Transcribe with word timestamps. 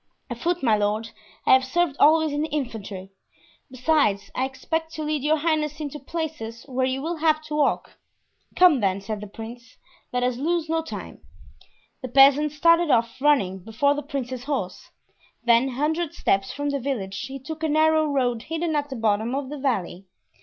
"Afoot, 0.31 0.63
my 0.63 0.75
lord; 0.75 1.11
I 1.45 1.53
have 1.53 1.63
served 1.63 1.95
always 1.99 2.31
in 2.33 2.41
the 2.41 2.47
infantry. 2.49 3.11
Besides, 3.69 4.31
I 4.33 4.45
expect 4.45 4.91
to 4.95 5.03
lead 5.03 5.21
your 5.21 5.37
highness 5.37 5.79
into 5.79 5.99
places 5.99 6.63
where 6.67 6.87
you 6.87 7.03
will 7.03 7.17
have 7.17 7.43
to 7.43 7.55
walk." 7.55 7.99
"Come, 8.55 8.79
then," 8.79 8.99
said 9.01 9.21
the 9.21 9.27
prince; 9.27 9.77
"let 10.11 10.23
us 10.23 10.37
lose 10.37 10.67
no 10.67 10.81
time." 10.81 11.21
The 12.01 12.07
peasant 12.07 12.51
started 12.51 12.89
off, 12.89 13.21
running 13.21 13.59
before 13.59 13.93
the 13.93 14.01
prince's 14.01 14.45
horse; 14.45 14.89
then, 15.43 15.69
a 15.69 15.73
hundred 15.73 16.15
steps 16.15 16.51
from 16.51 16.71
the 16.71 16.79
village, 16.79 17.21
he 17.27 17.37
took 17.37 17.61
a 17.61 17.69
narrow 17.69 18.07
road 18.07 18.41
hidden 18.41 18.75
at 18.75 18.89
the 18.89 18.95
bottom 18.95 19.35
of 19.35 19.49
the 19.49 19.59
valley. 19.59 20.07